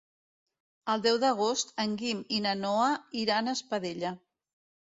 [0.93, 2.89] El deu d'agost en Guim i na Noa
[3.25, 4.17] iran a Espadella.